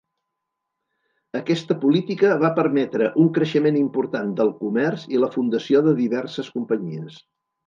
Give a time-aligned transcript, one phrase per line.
[1.39, 7.21] Aquesta política va permetre un creixement important del comerç i la fundació de diverses companyies.